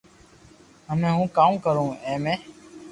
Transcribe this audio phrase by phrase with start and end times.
[0.89, 2.33] ھمي ھون ڪاوُ ڪرو اي مي